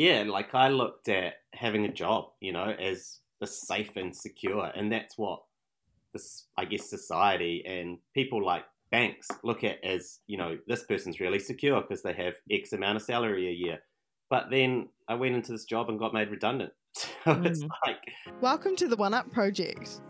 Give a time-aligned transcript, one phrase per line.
[0.00, 4.72] yeah, like I looked at having a job, you know, as the safe and secure,
[4.74, 5.42] and that's what
[6.14, 11.20] this, I guess, society and people like banks look at as, you know, this person's
[11.20, 13.80] really secure because they have X amount of salary a year.
[14.30, 16.72] But then I went into this job and got made redundant.
[17.24, 17.46] So mm.
[17.46, 18.00] it's like,
[18.40, 20.00] welcome to the One Up Project.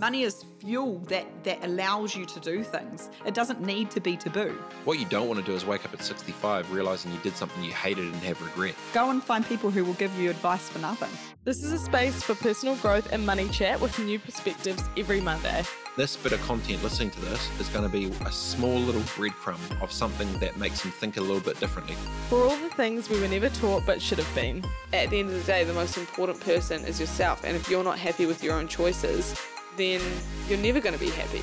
[0.00, 3.10] Money is fuel that, that allows you to do things.
[3.26, 4.56] It doesn't need to be taboo.
[4.84, 7.64] What you don't want to do is wake up at 65 realizing you did something
[7.64, 8.76] you hated and have regret.
[8.94, 11.10] Go and find people who will give you advice for nothing.
[11.42, 15.64] This is a space for personal growth and money chat with new perspectives every Monday.
[15.96, 19.82] This bit of content, listening to this, is going to be a small little breadcrumb
[19.82, 21.96] of something that makes you think a little bit differently.
[22.28, 24.64] For all the things we were never taught but should have been.
[24.92, 27.82] At the end of the day, the most important person is yourself, and if you're
[27.82, 29.34] not happy with your own choices,
[29.78, 30.00] then
[30.48, 31.40] you're never going to be happy.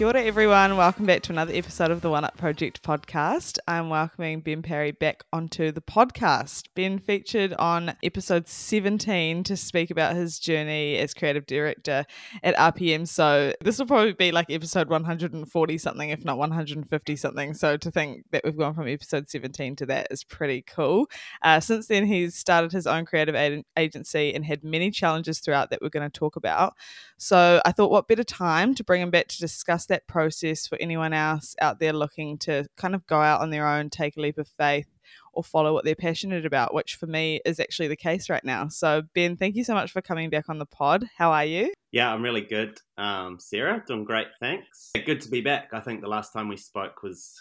[0.00, 0.78] Kia ora, everyone.
[0.78, 3.58] Welcome back to another episode of the One Up Project podcast.
[3.68, 6.68] I'm welcoming Ben Perry back onto the podcast.
[6.74, 12.06] Ben featured on episode 17 to speak about his journey as creative director
[12.42, 13.06] at RPM.
[13.06, 17.52] So this will probably be like episode 140 something, if not 150 something.
[17.52, 21.10] So to think that we've gone from episode 17 to that is pretty cool.
[21.42, 23.36] Uh, since then, he's started his own creative
[23.76, 26.72] agency and had many challenges throughout that we're going to talk about.
[27.18, 30.78] So I thought, what better time to bring him back to discuss that process for
[30.80, 34.20] anyone else out there looking to kind of go out on their own, take a
[34.20, 34.86] leap of faith,
[35.32, 38.68] or follow what they're passionate about, which for me is actually the case right now.
[38.68, 41.04] So, Ben, thank you so much for coming back on the pod.
[41.16, 41.72] How are you?
[41.92, 42.78] Yeah, I'm really good.
[42.96, 44.90] Um, Sarah, doing great, thanks.
[45.04, 45.70] Good to be back.
[45.72, 47.40] I think the last time we spoke was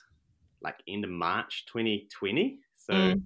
[0.61, 2.59] like end of March 2020.
[2.77, 3.21] So, mm.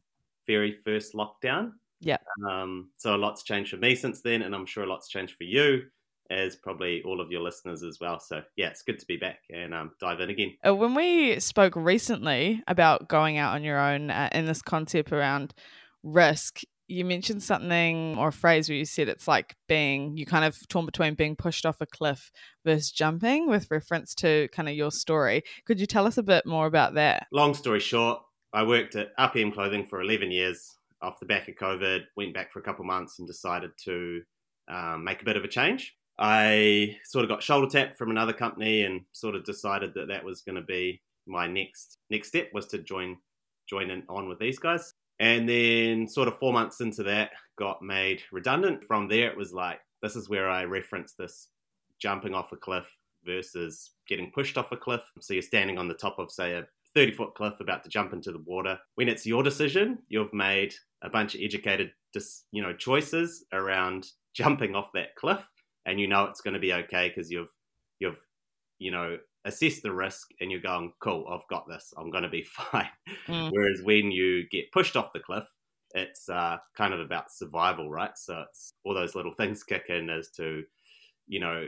[0.47, 1.71] very first lockdown.
[1.99, 2.17] Yeah.
[2.47, 5.35] Um, so, a lot's changed for me since then, and I'm sure a lot's changed
[5.35, 5.83] for you
[6.29, 8.19] as probably all of your listeners as well.
[8.19, 10.55] So yeah, it's good to be back and um, dive in again.
[10.65, 15.11] Uh, when we spoke recently about going out on your own uh, in this concept
[15.11, 15.53] around
[16.02, 20.45] risk, you mentioned something or a phrase where you said it's like being you kind
[20.45, 22.31] of torn between being pushed off a cliff
[22.65, 25.43] versus jumping with reference to kind of your story.
[25.65, 27.27] Could you tell us a bit more about that?
[27.31, 28.21] Long story short,
[28.53, 32.52] I worked at RPM Clothing for 11 years off the back of COVID, went back
[32.52, 34.21] for a couple months and decided to
[34.69, 35.95] um, make a bit of a change.
[36.19, 40.23] I sort of got shoulder tapped from another company and sort of decided that that
[40.23, 43.17] was going to be my next next step was to join
[43.67, 44.93] join in on with these guys.
[45.19, 48.83] And then sort of four months into that, got made redundant.
[48.83, 51.47] From there, it was like this is where I reference this
[51.99, 52.85] jumping off a cliff
[53.25, 55.01] versus getting pushed off a cliff.
[55.21, 58.13] So you're standing on the top of say a 30 foot cliff about to jump
[58.13, 58.77] into the water.
[58.95, 61.91] When it's your decision, you've made a bunch of educated,
[62.51, 65.39] you know, choices around jumping off that cliff
[65.86, 67.52] and you know it's going to be okay because you've
[67.99, 68.20] you've
[68.80, 71.94] you know assessed the risk and you're going cool i've got this.
[71.98, 72.89] I'm going to be fine.
[73.27, 73.52] Mm.
[73.52, 75.45] whereas when you get pushed off the cliff
[75.93, 78.17] it's uh, kind of about survival right?
[78.17, 80.64] So it's all those little things kick in as to
[81.27, 81.67] you know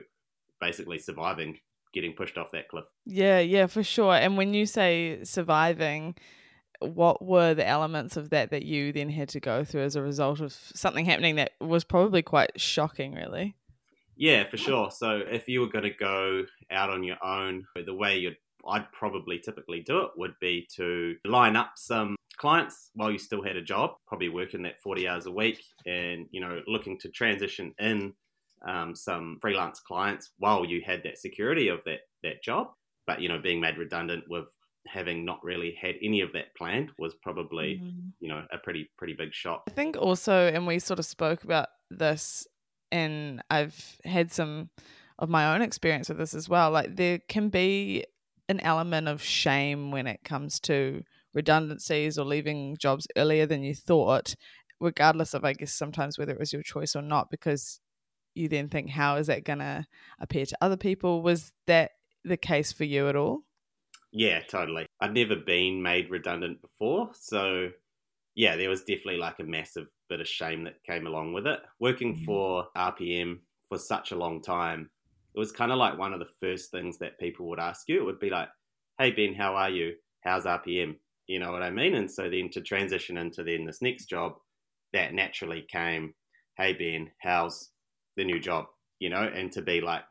[0.60, 1.60] basically surviving
[1.94, 2.86] getting pushed off that cliff.
[3.06, 4.16] Yeah yeah for sure.
[4.16, 6.16] And when you say surviving
[6.82, 10.02] what were the elements of that that you then had to go through as a
[10.02, 13.56] result of something happening that was probably quite shocking really
[14.16, 14.92] yeah, for sure.
[14.92, 18.38] So if you were going to go out on your own, the way you'd
[18.68, 23.44] I'd probably typically do it would be to line up some clients while you still
[23.44, 27.10] had a job, probably working that 40 hours a week and, you know, looking to
[27.10, 28.14] transition in
[28.68, 32.68] um, some freelance clients while you had that security of that, that job.
[33.08, 34.48] But, you know, being made redundant with
[34.88, 38.10] having not really had any of that planned was probably, mm-hmm.
[38.20, 39.64] you know, a pretty, pretty big shock.
[39.68, 42.48] I think also, and we sort of spoke about this
[42.96, 44.70] and I've had some
[45.20, 46.72] of my own experience with this as well.
[46.72, 48.06] Like there can be
[48.48, 53.76] an element of shame when it comes to redundancies or leaving jobs earlier than you
[53.76, 54.36] thought,
[54.80, 57.82] regardless of I guess sometimes whether it was your choice or not, because
[58.34, 59.88] you then think, how is that gonna
[60.20, 61.22] appear to other people?
[61.22, 61.92] Was that
[62.24, 63.42] the case for you at all?
[64.14, 64.86] Yeah, totally.
[65.02, 67.72] I'd never been made redundant before, so
[68.36, 71.60] yeah, there was definitely like a massive bit of shame that came along with it.
[71.80, 72.26] Working mm-hmm.
[72.26, 73.40] for RPM
[73.70, 74.90] for such a long time,
[75.34, 78.00] it was kind of like one of the first things that people would ask you.
[78.00, 78.50] It would be like,
[79.00, 79.94] "Hey Ben, how are you?
[80.22, 80.98] How's RPM?"
[81.28, 81.96] You know what I mean?
[81.96, 84.34] And so then to transition into then this next job,
[84.94, 86.14] that naturally came,
[86.58, 87.70] "Hey Ben, how's
[88.18, 88.66] the new job?"
[89.00, 90.06] You know, and to be like,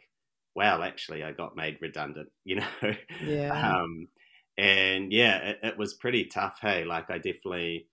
[0.54, 2.94] "Well, actually, I got made redundant." You know,
[3.26, 3.80] yeah.
[3.80, 4.08] Um,
[4.56, 6.58] and yeah, it, it was pretty tough.
[6.60, 7.88] Hey, like I definitely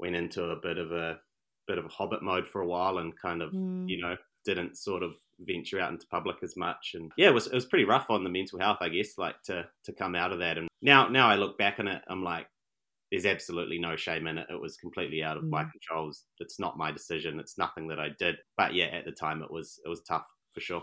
[0.00, 1.18] went into a bit of a
[1.66, 3.88] bit of a hobbit mode for a while and kind of mm.
[3.88, 7.46] you know didn't sort of venture out into public as much and yeah it was
[7.46, 10.32] it was pretty rough on the mental health I guess like to to come out
[10.32, 12.46] of that and now now I look back on it I'm like
[13.10, 14.46] there's absolutely no shame in it.
[14.50, 15.50] It was completely out of mm.
[15.50, 16.24] my controls.
[16.38, 17.40] It's not my decision.
[17.40, 18.36] It's nothing that I did.
[18.56, 20.82] But yeah, at the time it was it was tough for sure.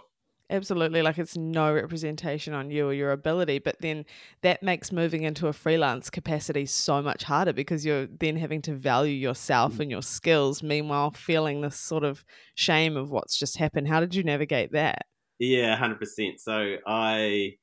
[0.50, 1.02] Absolutely.
[1.02, 3.60] Like it's no representation on you or your ability.
[3.60, 4.06] But then
[4.42, 8.74] that makes moving into a freelance capacity so much harder because you're then having to
[8.74, 9.82] value yourself mm.
[9.82, 12.24] and your skills, meanwhile, feeling this sort of
[12.56, 13.90] shame of what's just happened.
[13.90, 15.06] How did you navigate that?
[15.40, 16.40] Yeah, 100%.
[16.40, 17.56] So I.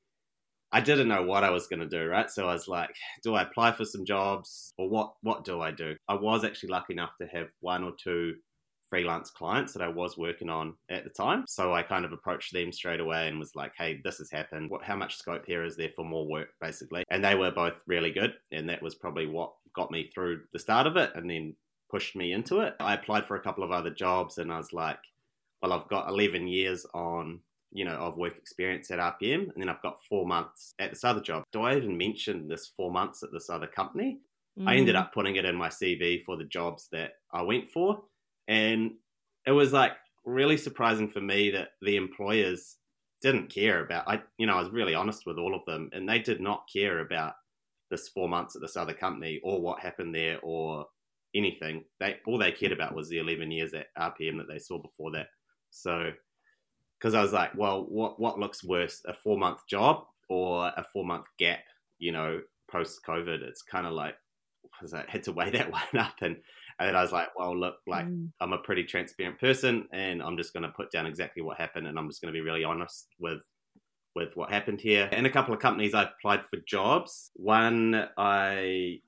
[0.71, 2.29] I didn't know what I was going to do, right?
[2.29, 2.93] So I was like,
[3.23, 5.95] do I apply for some jobs or what what do I do?
[6.09, 8.33] I was actually lucky enough to have one or two
[8.95, 11.43] freelance clients that I was working on at the time.
[11.49, 14.69] So I kind of approached them straight away and was like, hey, this has happened.
[14.69, 17.03] What, how much scope here is there for more work, basically?
[17.09, 18.35] And they were both really good.
[18.53, 21.55] And that was probably what got me through the start of it and then
[21.91, 22.75] pushed me into it.
[22.79, 24.99] I applied for a couple of other jobs and I was like,
[25.61, 27.41] well, I've got 11 years on
[27.73, 31.03] you know, of work experience at RPM, and then I've got four months at this
[31.03, 31.43] other job.
[31.51, 34.19] Do I even mention this four months at this other company?
[34.57, 34.69] Mm.
[34.69, 34.99] I ended mm.
[34.99, 38.01] up putting it in my CV for the jobs that I went for,
[38.47, 38.91] and
[39.45, 39.93] it was like
[40.25, 42.77] really surprising for me that the employers
[43.21, 46.07] didn't care about I you know, I was really honest with all of them and
[46.07, 47.33] they did not care about
[47.91, 50.85] this four months at this other company or what happened there or
[51.35, 51.83] anything.
[51.99, 55.11] They all they cared about was the eleven years at RPM that they saw before
[55.11, 55.27] that.
[55.69, 56.11] So
[56.99, 60.83] because I was like, well, what what looks worse, a four month job or a
[60.91, 61.59] four month gap?
[61.99, 64.15] You know, post COVID, it's kind of like
[64.63, 66.37] because I had to weigh that one up, and
[66.79, 68.29] and then I was like, well, look, like mm.
[68.41, 71.87] I'm a pretty transparent person, and I'm just going to put down exactly what happened,
[71.87, 73.41] and I'm just going to be really honest with
[74.15, 75.09] with what happened here.
[75.11, 77.31] And a couple of companies I applied for jobs.
[77.35, 78.99] One I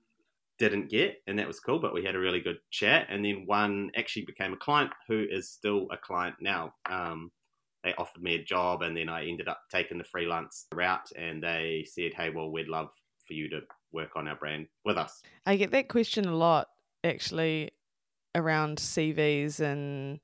[0.60, 3.08] didn't get, and that was cool, but we had a really good chat.
[3.10, 6.74] And then one actually became a client who is still a client now.
[6.90, 7.32] Um,
[7.84, 11.42] they offered me a job, and then I ended up taking the freelance route, and
[11.42, 12.90] they said, hey, well, we'd love
[13.26, 13.62] for you to
[13.92, 15.22] work on our brand with us.
[15.46, 16.68] I get that question a lot
[17.08, 17.72] actually
[18.36, 20.20] around CVs and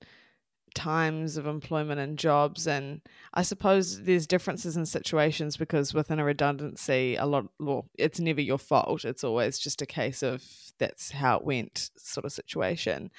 [0.73, 2.67] times of employment and jobs.
[2.67, 3.01] And
[3.33, 8.41] i suppose there's differences in situations because within a redundancy a lot well it's never
[8.41, 9.05] your fault.
[9.05, 10.43] It's always just a case of
[10.79, 13.11] that's how it went sort of situation.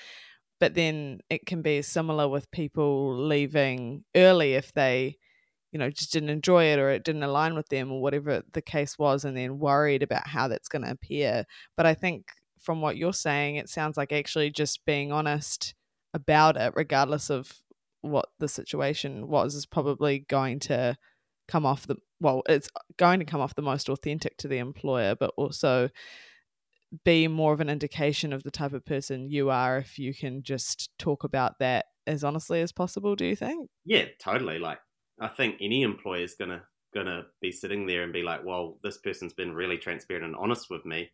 [0.61, 5.19] But then it can be similar with people leaving early if they
[5.73, 8.63] you know just didn't enjoy it or it didn't align with them or whatever the
[8.63, 11.45] case was and then worried about how that's going to appear.
[11.77, 12.27] But i think
[12.65, 15.75] from what you're saying, it sounds like actually just being honest
[16.15, 17.53] about it, regardless of
[18.01, 20.97] what the situation was, is probably going to
[21.47, 25.15] come off the well, it's going to come off the most authentic to the employer,
[25.15, 25.91] but also
[27.05, 30.43] be more of an indication of the type of person you are if you can
[30.43, 33.69] just talk about that as honestly as possible, do you think?
[33.85, 34.59] Yeah, totally.
[34.59, 34.79] Like
[35.21, 36.63] I think any employer is gonna
[36.95, 40.71] gonna be sitting there and be like, well, this person's been really transparent and honest
[40.71, 41.11] with me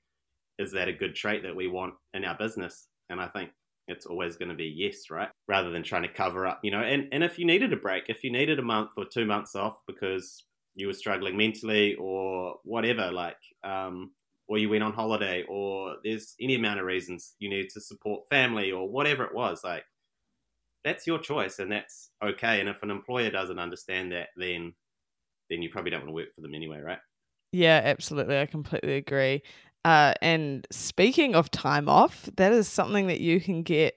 [0.61, 2.89] is that a good trait that we want in our business?
[3.09, 3.51] And I think
[3.89, 5.31] it's always going to be yes, right?
[5.49, 6.83] Rather than trying to cover up, you know.
[6.83, 9.57] And, and if you needed a break, if you needed a month or two months
[9.57, 14.15] off because you were struggling mentally or whatever, like, um,
[14.47, 18.29] or you went on holiday or there's any amount of reasons you need to support
[18.29, 19.85] family or whatever it was, like,
[20.85, 22.61] that's your choice and that's okay.
[22.61, 24.75] And if an employer doesn't understand that, then
[25.51, 27.01] then you probably don't want to work for them anyway, right?
[27.53, 28.39] Yeah, absolutely.
[28.39, 29.43] I completely agree.
[29.85, 33.95] Uh, and speaking of time off, that is something that you can get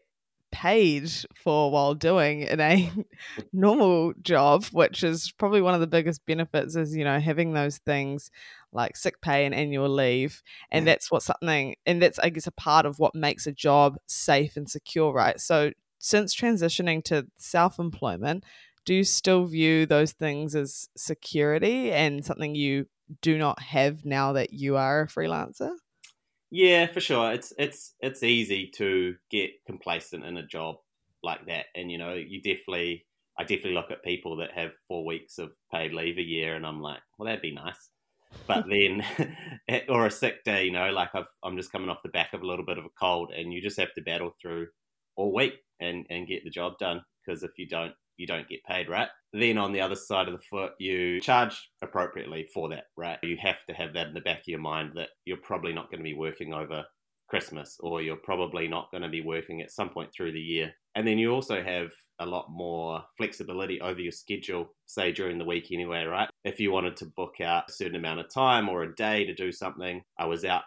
[0.51, 2.89] paid for while doing in a
[3.53, 7.79] normal job, which is probably one of the biggest benefits is, you know, having those
[7.79, 8.29] things
[8.71, 10.41] like sick pay and annual leave.
[10.71, 13.97] And that's what something, and that's, I guess, a part of what makes a job
[14.05, 15.39] safe and secure, right?
[15.39, 18.45] So since transitioning to self employment,
[18.85, 22.85] do you still view those things as security and something you
[23.21, 25.71] do not have now that you are a freelancer?
[26.51, 27.31] Yeah, for sure.
[27.31, 30.75] It's it's it's easy to get complacent in a job
[31.23, 33.07] like that, and you know, you definitely,
[33.39, 36.65] I definitely look at people that have four weeks of paid leave a year, and
[36.65, 37.89] I'm like, well, that'd be nice.
[38.47, 39.03] But then,
[39.89, 42.41] or a sick day, you know, like I've, I'm just coming off the back of
[42.41, 44.67] a little bit of a cold, and you just have to battle through
[45.15, 47.01] all week and and get the job done.
[47.25, 49.09] Because if you don't, you don't get paid, right?
[49.33, 53.17] Then on the other side of the foot, you charge appropriately for that, right?
[53.23, 55.89] You have to have that in the back of your mind that you're probably not
[55.89, 56.85] going to be working over
[57.27, 60.71] Christmas or you're probably not going to be working at some point through the year.
[60.95, 61.89] And then you also have
[62.19, 66.29] a lot more flexibility over your schedule, say during the week anyway, right?
[66.43, 69.33] If you wanted to book out a certain amount of time or a day to
[69.33, 70.61] do something, I was out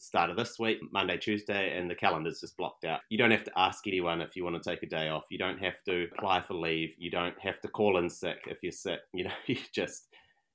[0.00, 3.00] start of this week, Monday, Tuesday, and the calendar's just blocked out.
[3.10, 5.24] You don't have to ask anyone if you want to take a day off.
[5.30, 6.94] You don't have to apply for leave.
[6.98, 9.00] You don't have to call in sick if you're sick.
[9.12, 10.08] You know, you just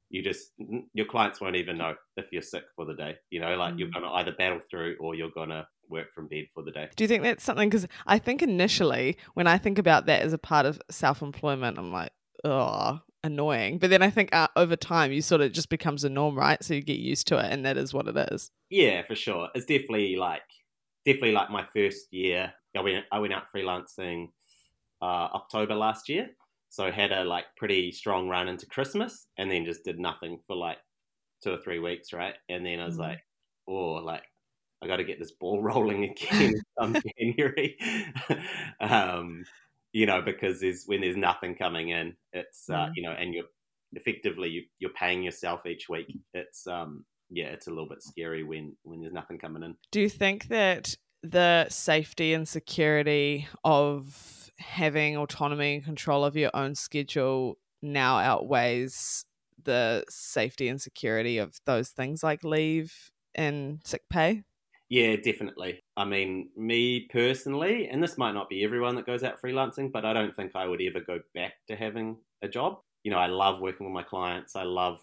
[0.10, 0.52] you just
[0.94, 3.16] your clients won't even know if you're sick for the day.
[3.30, 3.80] You know, like mm.
[3.80, 6.90] you're gonna either battle through or you're gonna work from bed for the day.
[6.96, 7.70] Do you think that's something?
[7.70, 11.78] Because I think initially when I think about that as a part of self employment,
[11.78, 12.12] I'm like,
[12.44, 13.78] oh, annoying.
[13.80, 16.64] But then I think uh, over time, you sort of just becomes a norm, right?
[16.64, 18.52] So you get used to it, and that is what it is.
[18.70, 19.50] Yeah, for sure.
[19.56, 20.42] It's definitely like
[21.06, 22.54] definitely like my first year.
[22.76, 24.30] I went I went out freelancing
[25.02, 26.30] uh, October last year,
[26.70, 30.56] so had a like pretty strong run into Christmas, and then just did nothing for
[30.56, 30.78] like
[31.44, 32.36] two or three weeks, right?
[32.50, 33.22] And then I was mm like,
[33.68, 34.24] oh, like
[34.82, 37.78] I got to get this ball rolling again come January.
[38.80, 39.46] um,
[39.96, 42.92] you know, because there's when there's nothing coming in, it's uh, mm.
[42.96, 43.46] you know, and you're
[43.94, 46.14] effectively you, you're paying yourself each week.
[46.34, 49.78] It's um, yeah, it's a little bit scary when when there's nothing coming in.
[49.94, 56.52] Do you think that the safety and security of having autonomy and control of your
[56.54, 59.24] own schedule now outweighs
[59.64, 64.44] the safety and security of those things like leave and sick pay?
[64.90, 65.84] Yeah, definitely.
[65.98, 70.06] I mean, me personally, and this might not be everyone that goes out freelancing, but
[70.06, 72.80] I don't think I would ever go back to having a job.
[73.04, 74.56] You know, I love working with my clients.
[74.56, 75.00] I love,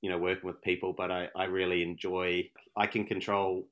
[0.00, 3.66] you know, working with people, but I, I really enjoy, I can control,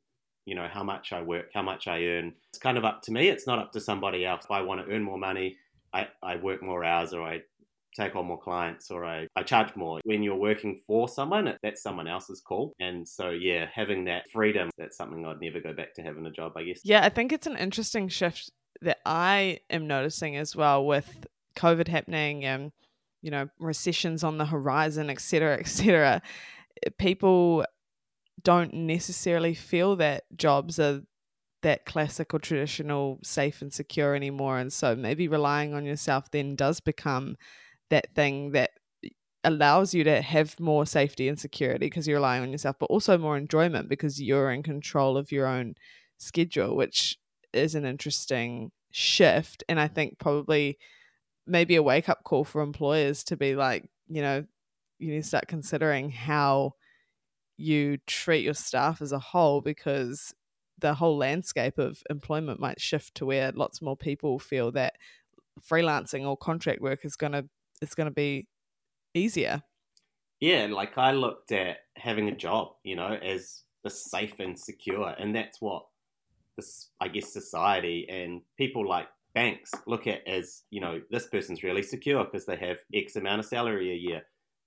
[0.45, 2.35] you know, how much I work, how much I earn.
[2.51, 3.29] It's kind of up to me.
[3.29, 4.45] It's not up to somebody else.
[4.45, 5.57] If I want to earn more money,
[5.95, 7.41] I, I work more hours or I
[7.97, 10.01] take on more clients or I, I charge more.
[10.05, 12.75] When you're working for someone, that's someone else's call.
[12.79, 16.31] And so, yeah, having that freedom, that's something I'd never go back to having a
[16.31, 16.81] job, I guess.
[16.85, 18.51] Yeah, I think it's an interesting shift
[18.83, 21.27] that I am noticing as well with
[21.57, 22.71] COVID happening and,
[23.23, 26.23] you know, recessions on the horizon, et cetera, et cetera.
[26.87, 27.65] Eh, people
[28.45, 31.03] don't necessarily feel that jobs are
[31.63, 34.59] that classic or traditional safe and secure anymore.
[34.59, 37.37] And so maybe relying on yourself then does become
[37.91, 38.71] that thing that
[39.45, 43.17] allows you to have more safety and security because you're relying on yourself, but also
[43.17, 45.75] more enjoyment because you're in control of your own
[46.19, 47.19] schedule, which
[47.53, 49.65] is an interesting shift.
[49.69, 50.79] And I think probably
[51.47, 54.45] maybe a wake up call for employers to be like, you know,
[54.99, 56.73] you need to start considering how
[57.57, 60.35] you treat your staff as a whole because
[60.79, 64.95] the whole landscape of employment might shift to where lots more people feel that
[65.61, 67.49] freelancing or contract work is going to
[67.81, 68.47] it's going to be
[69.15, 69.63] easier.
[70.41, 75.15] Yeah, like I looked at having a job, you know, as the safe and secure,
[75.19, 75.87] and that's what
[76.57, 81.63] this, I guess, society and people like banks look at as, you know, this person's
[81.63, 84.23] really secure because they have X amount of salary a year.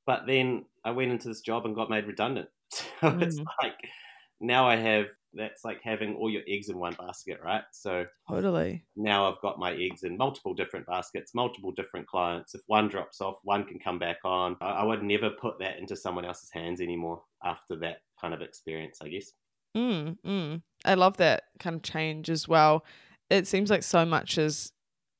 [0.06, 2.50] But then I went into this job and got made redundant.
[3.02, 3.24] So mm.
[3.24, 3.74] it's like
[4.40, 7.64] now I have that's like having all your eggs in one basket, right?
[7.72, 8.84] So totally.
[8.96, 12.56] Now I've got my eggs in multiple different baskets, multiple different clients.
[12.56, 14.58] If one drops off, one can come back on.
[14.62, 19.00] I, would never put that into someone else's hands anymore after that kind of experience,
[19.02, 19.32] I guess.
[19.76, 20.62] Mm, mm.
[20.84, 22.86] I love that kind of change as well.
[23.30, 24.74] It seems like so much has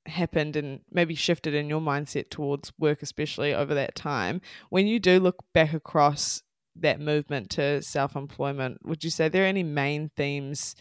[0.08, 4.42] happened and maybe shifted in your mindset towards work, especially over that time.
[4.70, 6.44] When you do look back across
[6.78, 10.76] that movement to self employment, would you say there are any main themes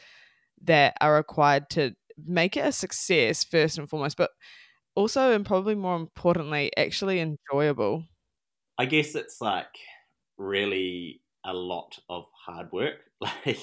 [0.63, 4.31] that are required to make it a success first and foremost, but
[4.95, 8.05] also and probably more importantly, actually enjoyable?
[8.79, 9.77] I guess it's like
[10.39, 12.97] really a lot of hard work.
[13.21, 13.59] Like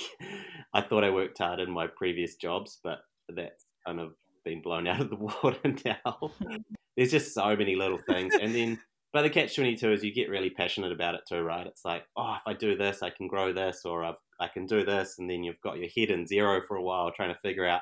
[0.72, 4.14] I thought I worked hard in my previous jobs, but that's kind of
[4.46, 6.32] been blown out of the water now.
[6.96, 8.36] There's just so many little things.
[8.40, 8.80] And then
[9.18, 11.66] but the catch twenty two is you get really passionate about it too, right?
[11.66, 14.68] It's like, oh, if I do this, I can grow this, or I've, I can
[14.68, 17.40] do this, and then you've got your head in Xero for a while trying to
[17.40, 17.82] figure out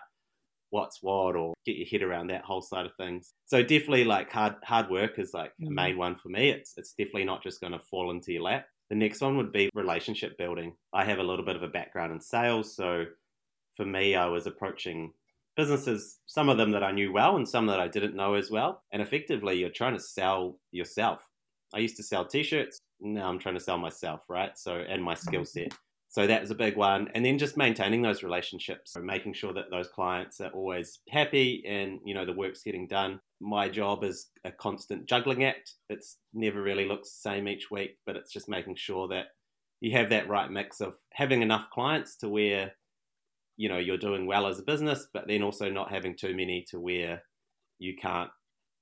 [0.69, 3.33] what's what, or get your head around that whole side of things.
[3.47, 5.67] So definitely, like hard hard work is like mm.
[5.67, 6.51] a main one for me.
[6.51, 8.67] It's it's definitely not just going to fall into your lap.
[8.89, 10.71] The next one would be relationship building.
[10.93, 13.07] I have a little bit of a background in sales, so
[13.75, 15.11] for me, I was approaching
[15.55, 18.51] businesses, some of them that I knew well and some that I didn't know as
[18.51, 18.83] well.
[18.91, 21.21] And effectively, you're trying to sell yourself.
[21.73, 22.79] I used to sell t shirts.
[23.01, 24.57] Now I'm trying to sell myself, right?
[24.57, 25.69] So, and my skill mm-hmm.
[25.69, 25.77] set.
[26.15, 27.09] So that was a big one.
[27.13, 31.61] And then just maintaining those relationships, so making sure that those clients are always happy
[31.67, 33.19] and, you know, the work's getting done.
[33.41, 35.73] My job is a constant juggling act.
[35.89, 39.25] It's never really looks the same each week, but it's just making sure that
[39.81, 42.71] you have that right mix of having enough clients to where
[43.57, 46.63] you know you're doing well as a business, but then also not having too many
[46.69, 47.23] to where
[47.79, 48.31] you can't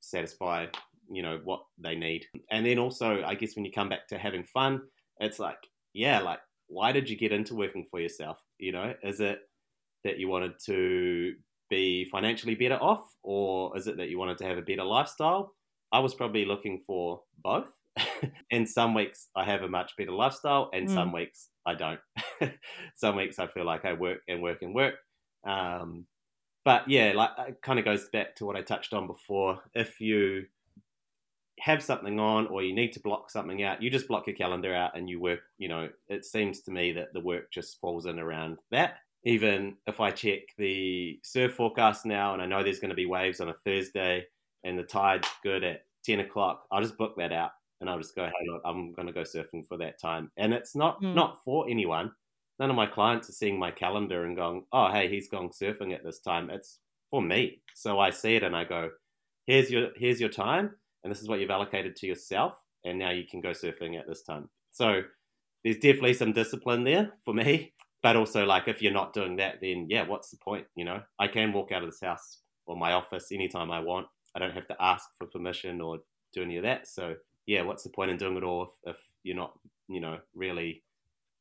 [0.02, 0.68] satisfy
[1.10, 2.26] you know what they need.
[2.52, 4.82] And then also, I guess when you come back to having fun,
[5.20, 5.58] it's like
[5.94, 8.40] yeah, like why did you get into working for yourself?
[8.60, 9.40] You know, is it
[10.04, 11.36] that you wanted to
[11.70, 15.54] be financially better off, or is it that you wanted to have a better lifestyle?
[15.92, 17.70] I was probably looking for both.
[18.52, 20.92] and some weeks I have a much better lifestyle, and Mm.
[20.92, 22.00] some weeks I don't.
[22.96, 24.96] some weeks I feel like I work and work and work.
[25.44, 26.08] Um,
[26.66, 29.62] but yeah, like it kind of goes back to what I touched on before.
[29.76, 30.48] If you
[31.60, 34.74] have something on or you need to block something out, you just block your calendar
[34.74, 35.42] out and you work.
[35.58, 38.98] You know, it seems to me that the work just falls in around that.
[39.24, 43.06] Even if I check the surf forecast now and I know there's going to be
[43.06, 44.26] waves on a Thursday
[44.66, 48.16] and the tide's good at 10 o'clock, I'll just book that out and I'll just
[48.16, 50.32] go, hey, look, I'm going to go surfing for that time.
[50.36, 51.14] And it's not, Mm.
[51.14, 52.12] not for anyone.
[52.60, 55.94] None of my clients are seeing my calendar and going, oh, hey, he's going surfing
[55.94, 56.50] at this time.
[56.50, 56.80] It's
[57.10, 57.62] for me.
[57.76, 58.90] So I see it and I go,
[59.48, 60.72] here's your, here's your time
[61.04, 62.54] and this is what you've allocated to yourself.
[62.86, 64.50] And now you can go surfing at this time.
[64.72, 65.02] So
[65.64, 67.74] there's definitely some discipline there for me.
[68.02, 70.66] But also, like, if you're not doing that, then yeah, what's the point?
[70.76, 74.08] You know, I can walk out of this house or my office anytime I want.
[74.36, 76.00] I don't have to ask for permission or
[76.34, 76.88] do any of that.
[76.88, 79.54] So yeah, what's the point in doing it all if, if you're not,
[79.88, 80.84] you know, really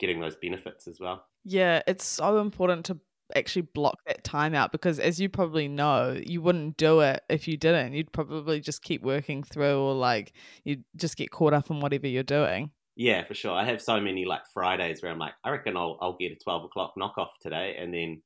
[0.03, 1.25] getting those benefits as well?
[1.45, 3.01] Yeah, it's so important to
[3.35, 7.49] actually block that time out because as you probably know, you wouldn't do it if
[7.49, 7.95] you didn't.
[7.95, 12.07] You'd probably just keep working through or like you'd just get caught up in whatever
[12.07, 12.73] you're doing.
[12.95, 13.53] Yeah, for sure.
[13.53, 16.37] I have so many like Fridays where I'm like, I reckon I'll I'll get a
[16.37, 18.23] twelve o'clock knockoff today, and then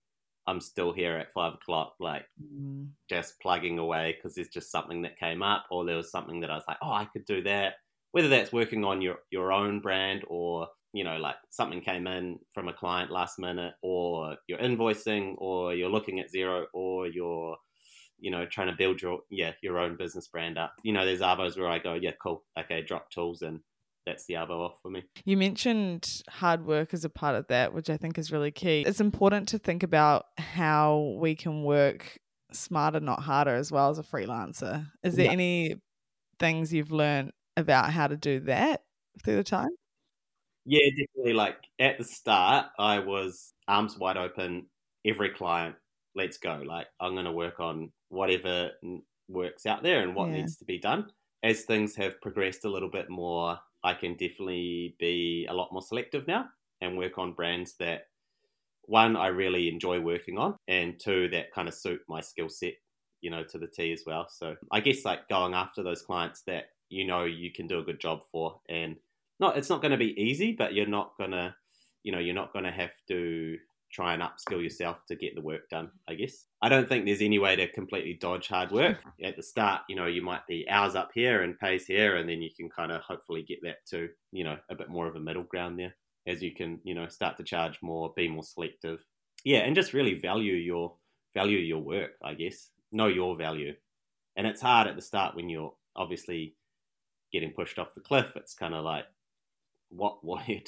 [0.49, 2.91] I'm still here at five o'clock, like Mm.
[3.09, 6.51] just plugging away because there's just something that came up, or there was something that
[6.51, 7.75] I was like, oh, I could do that.
[8.13, 12.39] Whether that's working on your your own brand, or you know, like something came in
[12.55, 17.57] from a client last minute, or you're invoicing, or you're looking at Xero, or you're
[18.19, 20.73] you know trying to build your yeah your own business brand up.
[20.83, 23.61] You know, there's arbos where I go, yeah, cool, okay, drop tools and.
[24.09, 25.03] That's the arbo off for me.
[25.25, 28.85] You mentioned hard work as a part of that, which I think is really key.
[28.87, 32.17] It's important to think about how we can work
[32.53, 34.87] smarter, not harder, as well as a freelancer.
[35.03, 35.33] Is there Yeah.
[35.33, 35.75] any
[36.39, 38.85] things you've learned about how to do that
[39.25, 39.71] through the time?
[40.67, 41.33] Yeah, definitely.
[41.35, 44.69] Like at the start, I was arms wide open.
[45.05, 45.77] Every client,
[46.15, 46.63] let's go.
[46.67, 48.73] Like I'm going to work on whatever
[49.29, 50.33] works out there and what Yeah.
[50.33, 51.13] needs to be done.
[51.43, 55.83] As things have progressed a little bit more, I can definitely be a lot more
[55.83, 56.51] selective now
[56.81, 58.09] and work on brands that
[58.83, 62.75] one I really enjoy working on, and two that kind of suit my skill set,
[63.21, 64.29] you know, to the T as well.
[64.29, 67.85] So I guess like going after those clients that you know you can do a
[67.85, 68.97] good job for and
[69.39, 71.55] not it's not going to be easy, but you're not going to,
[72.03, 73.57] you know, you're not going to have to
[73.93, 75.91] try and upskill yourself to get the work done.
[76.09, 78.99] I guess I don't think there's any way to completely dodge hard work.
[79.25, 82.29] At the start, you know, you might be hours up here and pays here, and
[82.29, 85.17] then you can kind of hopefully get that to, you know, a bit more of
[85.17, 85.95] a middle ground there
[86.27, 89.05] as you can, you know, start to charge more, be more selective.
[89.45, 90.95] Yeah, and just really value your
[91.35, 92.13] value your work.
[92.23, 93.75] I guess know your value,
[94.37, 96.55] and it's hard at the start when you're obviously
[97.33, 98.33] getting pushed off the cliff.
[98.37, 99.05] It's kind of like
[99.91, 100.61] what what you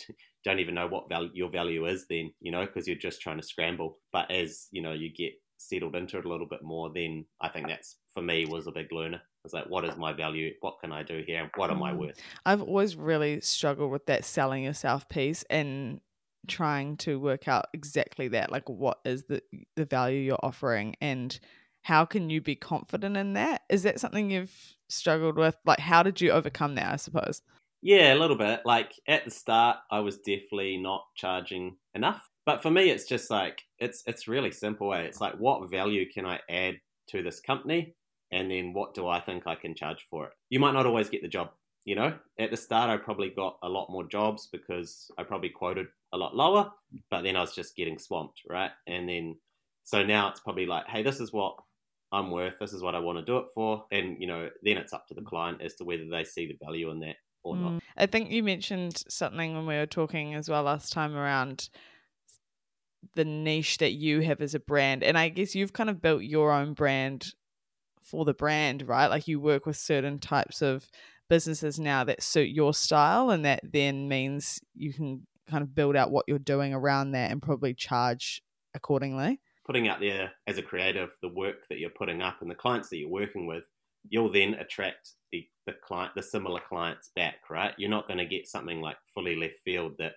[0.45, 3.37] don't even know what value your value is then you know because you're just trying
[3.41, 3.99] to scramble.
[4.13, 7.49] But as you know you get settled into it a little bit more then i
[7.49, 9.21] think that's for me was a big learner.
[9.45, 10.53] It's like what is my value?
[10.61, 11.51] What can i do here?
[11.57, 11.99] What am i Mm.
[11.99, 12.21] worth?
[12.47, 16.01] I've always really struggled with that selling yourself piece and
[16.47, 19.43] trying to work out exactly that like what is the
[19.77, 21.39] the value you're offering and
[21.83, 23.63] how can you be confident in that?
[23.69, 25.57] Is that something you've struggled with?
[25.65, 27.43] Like how did you overcome that i suppose
[27.83, 28.61] yeah a little bit.
[28.65, 32.29] Like at the start i was definitely not charging enough.
[32.47, 35.01] But for me it's just like it's it's really simple eh?
[35.01, 36.77] it's like what value can i add
[37.09, 37.95] to this company?
[38.31, 40.33] And then what do i think i can charge for it?
[40.51, 41.51] You might not always get the job
[41.85, 42.15] you know?
[42.39, 46.17] At the start i probably got a lot more jobs because i probably quoted a
[46.17, 46.71] lot lower
[47.11, 48.71] but then i was just getting swamped right?
[48.87, 49.37] And then
[49.85, 51.55] so now it's probably like hey this is what
[52.11, 52.59] i'm worth.
[52.59, 53.85] This is what i want to do it for.
[53.93, 56.59] And you know then it's up to the client as to whether they see the
[56.65, 57.17] value in that
[57.49, 57.81] or not Mm.
[57.97, 61.69] I think you mentioned something when we were talking as well last time around
[63.15, 65.03] the niche that you have as a brand.
[65.03, 67.35] And I guess you've kind of built your own brand
[68.03, 69.09] for the brand, right?
[69.09, 70.89] Like you work with certain types of
[71.29, 75.97] businesses now that suit your style, and that then means you can kind of build
[75.97, 78.43] out what you're doing around that and probably charge
[78.75, 79.41] accordingly.
[79.67, 82.89] putting out there as a creative the work that you're putting up and the clients
[82.89, 83.65] that you're working with,
[84.09, 87.75] you'll then attract the, the client the similar clients back, right?
[87.77, 90.13] You're not going to get something like fully left field that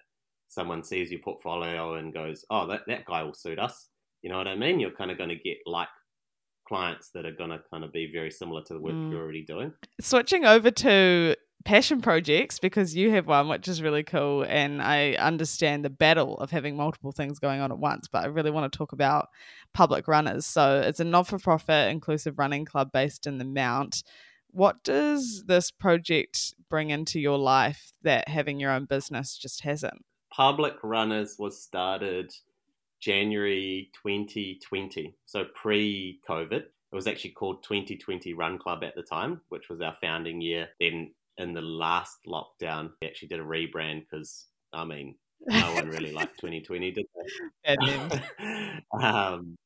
[0.47, 3.89] someone sees your portfolio and goes, Oh, that, that guy will suit us.
[4.21, 4.79] You know what I mean?
[4.79, 5.89] You're kind of going to get like
[6.67, 9.11] clients that are going to kind of be very similar to the work Mm.
[9.11, 9.73] you're already doing.
[9.99, 11.35] switching over to
[11.65, 16.39] passion projects because you have one which is really cool and I understand the battle
[16.39, 19.27] of having multiple things going on at once but I really want to talk about
[19.71, 24.01] public runners so it's a not-for-profit inclusive running club based in the mount
[24.51, 30.05] What does this project bring into your life that having your own business just hasn't?
[30.31, 32.33] Public Runners was started
[32.99, 36.51] January 2020, so pre COVID.
[36.51, 40.69] It was actually called 2020 Run Club at the time, which was our founding year.
[40.79, 45.15] Then in the last lockdown, we actually did a rebrand because, I mean,
[45.47, 47.05] no one really liked 2020, did
[47.65, 48.79] they?
[49.01, 49.57] um,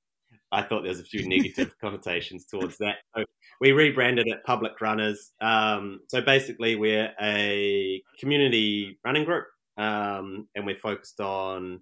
[0.56, 2.98] I thought there was a few negative connotations towards that.
[3.16, 3.26] So
[3.60, 5.34] we rebranded it Public Runners.
[5.42, 11.82] Um, so basically, we're a community running group, um, and we're focused on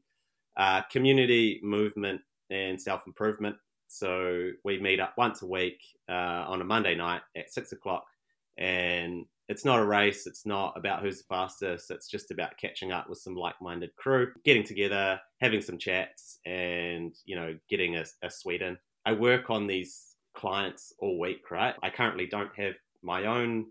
[0.57, 3.55] uh, community movement and self improvement.
[3.89, 8.05] So we meet up once a week uh, on a Monday night at six o'clock,
[8.57, 10.25] and it's not a race.
[10.25, 11.91] It's not about who's the fastest.
[11.91, 17.13] It's just about catching up with some like-minded crew, getting together, having some chats, and
[17.25, 18.77] you know, getting a, a sweat in.
[19.05, 21.75] I work on these clients all week, right?
[21.83, 23.65] I currently don't have my own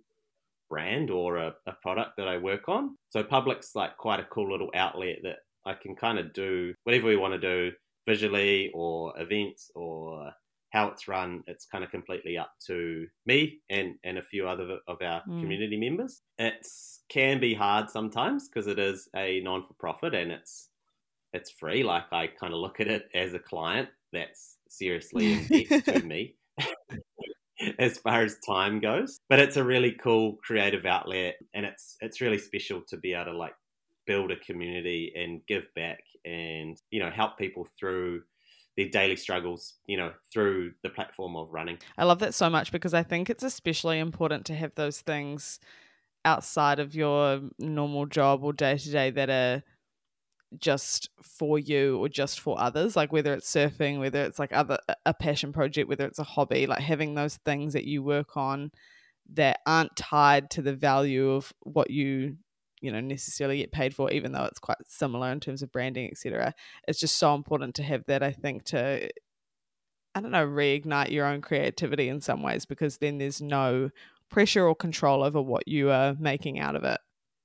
[0.68, 2.96] brand or a, a product that I work on.
[3.10, 7.08] So Public's like quite a cool little outlet that I can kind of do whatever
[7.08, 7.74] we want to do
[8.06, 10.32] visually or events or
[10.72, 14.78] how it's run, it's kind of completely up to me and, and a few other
[14.88, 15.40] of our mm.
[15.40, 16.22] community members.
[16.38, 16.66] It
[17.10, 20.70] can be hard sometimes because it is a non for profit and it's
[21.34, 21.82] it's free.
[21.82, 26.00] Like I kind of look at it as a client that's seriously in debt to
[26.06, 26.36] me
[27.78, 29.18] as far as time goes.
[29.28, 33.32] But it's a really cool creative outlet and it's it's really special to be able
[33.32, 33.54] to like
[34.06, 38.22] build a community and give back and you know help people through
[38.76, 41.78] their daily struggles, you know, through the platform of running.
[41.98, 45.60] I love that so much because I think it's especially important to have those things
[46.24, 49.62] outside of your normal job or day to day that are
[50.58, 54.78] just for you or just for others like whether it's surfing whether it's like other
[55.06, 58.70] a passion project whether it's a hobby like having those things that you work on
[59.32, 62.36] that aren't tied to the value of what you
[62.82, 66.08] you know necessarily get paid for even though it's quite similar in terms of branding
[66.10, 66.54] etc
[66.86, 69.08] it's just so important to have that i think to
[70.14, 73.88] i don't know reignite your own creativity in some ways because then there's no
[74.32, 76.98] pressure or control over what you are making out of it.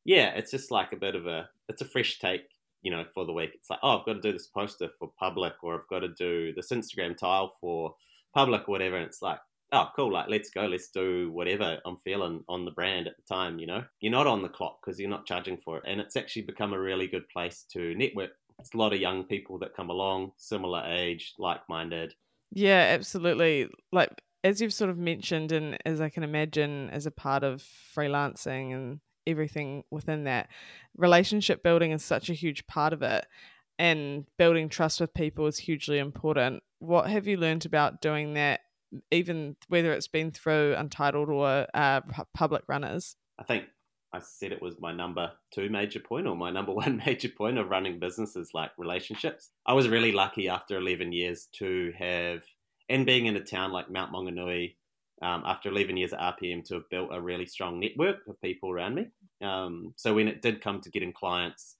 [0.06, 2.50] Yeah it's just like a bit of a it's a fresh take
[2.82, 3.52] you know for the week.
[3.54, 6.08] It's like oh i've got to do this poster for public or i've got to
[6.08, 7.95] do this instagram tile for
[8.34, 8.95] public or whatever.
[8.95, 9.39] And it's like
[9.71, 13.34] oh, cool, like let's go, let's do whatever I'm feeling on the brand at the
[13.34, 13.84] time, you know?
[13.99, 15.84] You're not on the clock because you're not charging for it.
[15.86, 18.32] And it's actually become a really good place to network.
[18.60, 22.15] It's a lot of young people that come along, similar age, like minded.
[22.51, 23.69] Yeah, absolutely.
[23.91, 27.63] Like, as you've sort of mentioned, and as I can imagine, as a part of
[27.95, 30.49] freelancing and everything within that,
[30.95, 33.25] relationship building is such a huge part of it.
[33.77, 36.63] And building trust with people is hugely important.
[36.80, 38.62] What have you learned about doing that
[39.12, 42.02] even whether it's been through Untitled or uh,
[42.34, 43.15] public runners?
[43.39, 43.65] I think
[44.13, 47.58] I said it was my number two major point or my number one major point
[47.58, 49.52] of running businesses like relationships.
[49.65, 52.41] I was really lucky after 11 years to have,
[52.89, 54.76] and being in a town like Mount Maunganui,
[55.21, 58.71] um, after 11 years at RPM, to have built a really strong network of people
[58.71, 59.08] around me.
[59.41, 61.76] Um, so when it did come to getting clients,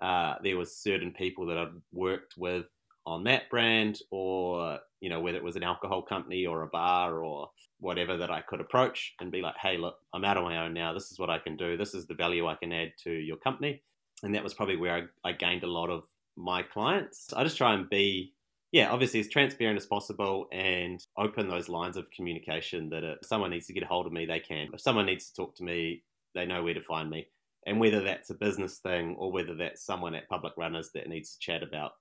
[0.00, 2.66] uh, there was certain people that I'd worked with
[3.06, 7.22] on that brand or you know whether it was an alcohol company or a bar
[7.22, 10.64] or whatever that I could approach and be like hey look I'm out on my
[10.64, 10.92] own now.
[10.92, 11.76] This is what I can do.
[11.76, 13.82] This is the value I can add to your company.
[14.22, 16.04] And that was probably where I, I gained a lot of
[16.36, 17.32] my clients.
[17.34, 18.34] I just try and be
[18.72, 23.50] yeah obviously as transparent as possible and open those lines of communication that if someone
[23.50, 24.68] needs to get a hold of me they can.
[24.72, 26.02] If someone needs to talk to me
[26.34, 27.26] they know where to find me.
[27.66, 31.32] And whether that's a business thing or whether that's someone at public runners that needs
[31.32, 31.92] to chat about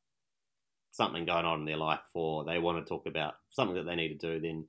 [0.92, 3.96] something going on in their life or they want to talk about something that they
[3.96, 4.66] need to do, then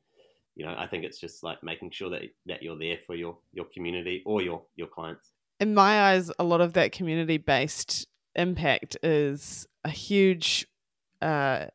[0.55, 3.39] you know I think it's just like making sure that that you're there for your
[3.53, 5.33] your community or your your clients.
[5.59, 10.67] In my eyes, a lot of that community based impact is a huge.
[11.21, 11.67] Uh,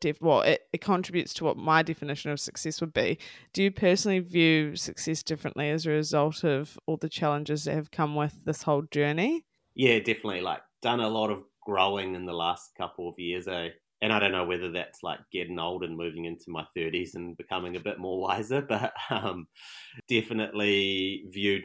[0.00, 3.18] def- well, it, it contributes to what my definition of success would be.
[3.52, 7.90] Do you personally view success differently as a result of all the challenges that have
[7.90, 9.44] come with this whole journey?
[9.74, 10.40] Yeah, definitely.
[10.40, 13.46] Like, done a lot of growing in the last couple of years.
[13.46, 13.68] Eh?
[14.02, 17.36] And I don't know whether that's like getting old and moving into my 30s and
[17.36, 19.46] becoming a bit more wiser, but um,
[20.08, 21.62] definitely viewed,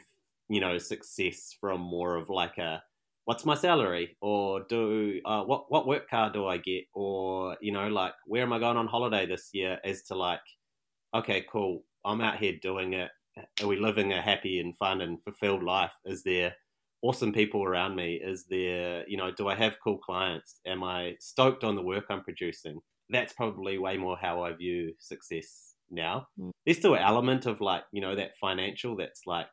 [0.48, 2.84] you know, success from more of like a
[3.24, 7.72] what's my salary or do uh, what what work car do I get or you
[7.72, 10.46] know like where am I going on holiday this year as to like
[11.16, 13.10] okay cool I'm out here doing it
[13.64, 16.54] are we living a happy and fun and fulfilled life is there
[17.02, 18.20] awesome people around me?
[18.24, 20.60] Is there, you know, do I have cool clients?
[20.66, 22.80] Am I stoked on the work I'm producing?
[23.10, 26.28] That's probably way more how I view success now.
[26.40, 26.52] Mm.
[26.66, 29.48] There's still an element of like, you know, that financial that's like,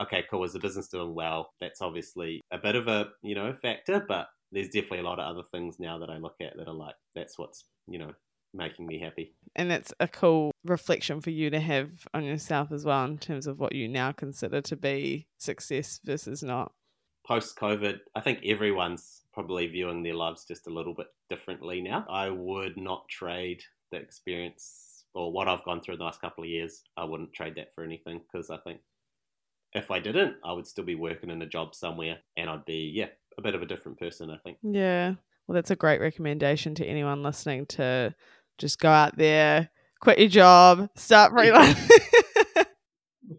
[0.00, 1.50] okay, cool, is the business doing well?
[1.60, 5.26] That's obviously a bit of a, you know, factor, but there's definitely a lot of
[5.26, 8.12] other things now that I look at that are like, that's what's, you know,
[8.54, 9.34] making me happy.
[9.56, 13.46] And that's a cool reflection for you to have on yourself as well in terms
[13.46, 16.72] of what you now consider to be success versus not.
[17.26, 22.06] Post COVID, I think everyone's probably viewing their lives just a little bit differently now.
[22.08, 26.44] I would not trade the experience or what I've gone through in the last couple
[26.44, 26.82] of years.
[26.98, 28.80] I wouldn't trade that for anything because I think
[29.72, 32.92] if I didn't, I would still be working in a job somewhere and I'd be,
[32.94, 34.58] yeah, a bit of a different person, I think.
[34.62, 35.14] Yeah.
[35.46, 38.14] Well, that's a great recommendation to anyone listening to
[38.58, 41.90] just go out there, quit your job, start freelancing.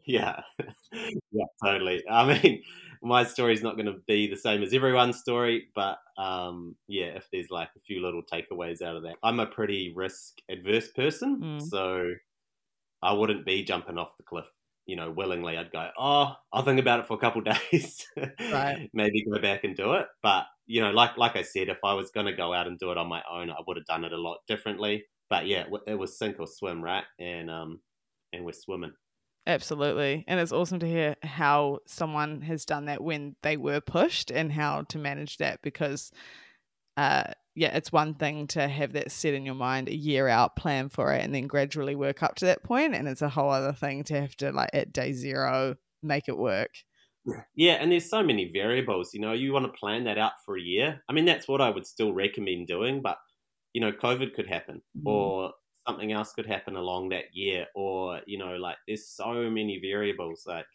[0.05, 0.41] yeah.
[1.31, 2.01] yeah, totally.
[2.09, 2.63] I mean,
[3.03, 7.07] my story is not going to be the same as everyone's story, but um, yeah,
[7.07, 10.87] if there's like a few little takeaways out of that, I'm a pretty risk adverse
[10.89, 11.61] person, Mm.
[11.61, 12.13] so
[13.01, 14.45] I wouldn't be jumping off the cliff.
[14.85, 18.07] You know, willingly, I'd go, oh, I'll think about it for a couple days,
[18.39, 18.89] Right.
[18.93, 20.07] maybe go back and do it.
[20.23, 22.77] But you know, like like I said, if I was going to go out and
[22.77, 25.05] do it on my own, I would have done it a lot differently.
[25.29, 27.03] But yeah, it was sink or swim, right?
[27.19, 27.81] And um,
[28.33, 28.93] and we're swimming.
[29.45, 30.25] Absolutely.
[30.27, 34.51] And it's awesome to hear how someone has done that when they were pushed and
[34.51, 36.11] how to manage that because
[36.97, 40.55] uh yeah, it's one thing to have that set in your mind a year out,
[40.55, 43.49] plan for it, and then gradually work up to that point, and it's a whole
[43.49, 46.69] other thing to have to like at day zero make it work.
[47.55, 49.13] Yeah, and there's so many variables.
[49.13, 51.03] You know, you want to plan that out for a year.
[51.09, 53.01] I mean, that's what I would still recommend doing.
[53.01, 53.17] But
[53.73, 55.03] you know, COVID could happen, Mm.
[55.05, 55.53] or
[55.87, 60.43] something else could happen along that year, or you know, like there's so many variables
[60.45, 60.65] like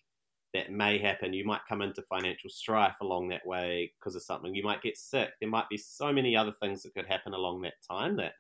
[0.54, 1.32] that may happen.
[1.32, 4.54] You might come into financial strife along that way because of something.
[4.54, 5.30] You might get sick.
[5.40, 8.34] There might be so many other things that could happen along that time that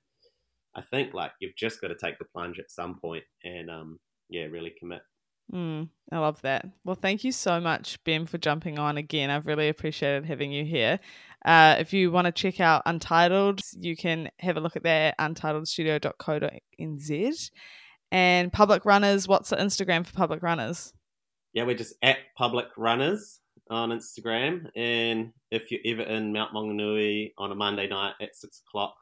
[0.74, 4.00] I think like you've just got to take the plunge at some point and um
[4.30, 5.02] yeah, really commit.
[5.52, 6.66] Mm, I love that.
[6.84, 9.30] Well, thank you so much, Ben, for jumping on again.
[9.30, 10.98] I've really appreciated having you here.
[11.44, 15.18] Uh, if you want to check out Untitled, you can have a look at that
[15.18, 17.50] untitledstudio.co.nz.
[18.12, 20.92] And Public Runners, what's the Instagram for Public Runners?
[21.54, 24.68] yeah, we're just at Public Runners on Instagram.
[24.76, 28.94] And if you're ever in Mount Maunganui on a Monday night at six o'clock,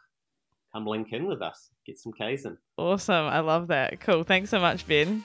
[0.73, 1.71] come link in with us.
[1.87, 2.57] Get some Ks in.
[2.77, 3.27] Awesome.
[3.27, 4.01] I love that.
[4.01, 4.25] Cool.
[4.25, 5.25] Thanks so much, Ben.